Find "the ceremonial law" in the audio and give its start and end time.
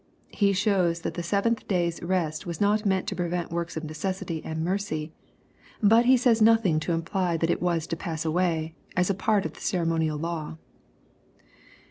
9.53-10.57